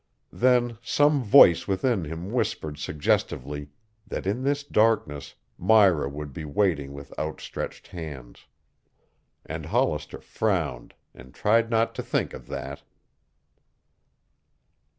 [0.33, 3.69] Then some voice within him whispered suggestively
[4.07, 8.47] that in this darkness Myra would be waiting with outstretched hands,
[9.45, 12.81] and Hollister frowned and tried not to think of that.